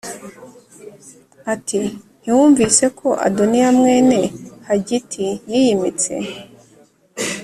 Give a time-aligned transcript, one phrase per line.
[1.53, 1.79] ati
[2.21, 4.19] Ntiwumvise ko Adoniya mwene
[4.67, 6.13] Hagiti yiyimitse